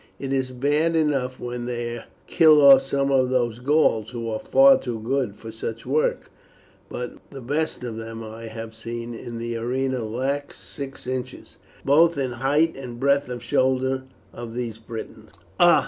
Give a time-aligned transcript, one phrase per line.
[0.17, 4.79] "It is bad enough when they kill off some of those Gauls, who are far
[4.79, 6.31] too good for such work;
[6.89, 12.17] but the best of them I have seen in the arena lacks six inches, both
[12.17, 15.79] in height and breadth of shoulder, of these Britons." "Ah!"